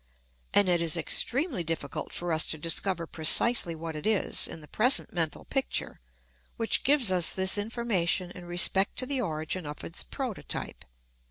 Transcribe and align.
And 0.51 0.67
it 0.67 0.81
is 0.81 0.97
extremely 0.97 1.63
difficult 1.63 2.11
for 2.11 2.33
us 2.33 2.47
to 2.47 2.57
discover 2.57 3.05
precisely 3.05 3.75
what 3.75 3.95
it 3.95 4.07
is, 4.07 4.47
in 4.47 4.59
the 4.59 4.67
present 4.67 5.13
mental 5.13 5.45
picture, 5.45 5.99
which 6.57 6.83
gives 6.83 7.11
us 7.11 7.31
this 7.33 7.55
information 7.55 8.31
in 8.31 8.45
respect 8.45 8.97
to 8.97 9.05
the 9.05 9.21
origin 9.21 9.67
of 9.67 9.83
its 9.83 10.01
prototype. 10.01 10.85